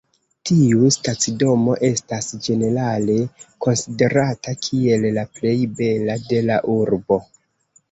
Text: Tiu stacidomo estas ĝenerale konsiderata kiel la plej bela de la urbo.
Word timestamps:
Tiu 0.49 0.87
stacidomo 0.95 1.75
estas 1.89 2.29
ĝenerale 2.47 3.19
konsiderata 3.67 4.55
kiel 4.65 5.07
la 5.21 5.29
plej 5.39 5.55
bela 5.83 6.19
de 6.27 6.43
la 6.51 6.61
urbo. 6.81 7.23